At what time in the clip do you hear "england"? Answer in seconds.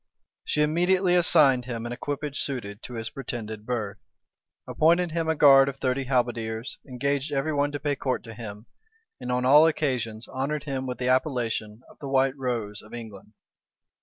12.95-13.33